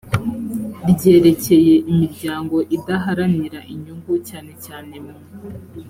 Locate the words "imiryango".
1.91-2.55